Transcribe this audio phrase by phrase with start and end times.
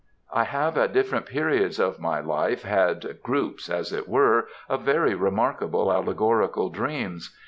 [0.33, 5.13] I have at different periods of my life had groups, as it were, of very
[5.13, 7.37] remarkable allegorical dreams.